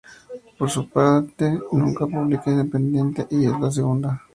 Por 0.57 0.67
su 0.71 0.89
parte 0.89 1.59
Marca 1.71 2.07
publica 2.07 2.49
""Independiente 2.49 3.27
ya 3.29 3.51
es 3.51 3.61
de 3.61 3.71
Segunda". 3.71 4.23